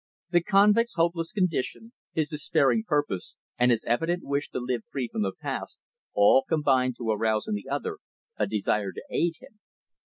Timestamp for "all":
6.15-6.41